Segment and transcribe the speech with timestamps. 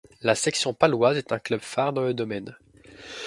[0.23, 2.57] La Section paloise est un club phare dans le domaine.